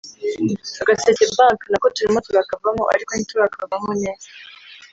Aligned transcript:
Agaseke 0.81 1.23
Banki 1.37 1.65
nako 1.69 1.87
turimo 1.95 2.19
turakavamo 2.25 2.83
ariko 2.93 3.11
ntiturakavamo 3.13 3.91
neza 4.01 4.27